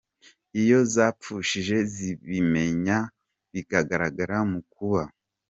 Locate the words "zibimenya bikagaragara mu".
1.93-4.61